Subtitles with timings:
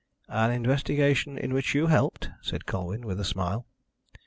[0.29, 3.67] "An investigation in which you helped," said Colwyn, with a smile.